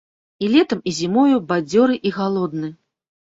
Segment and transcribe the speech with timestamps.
[0.45, 2.73] І летам і зімою бадзёры і галодны.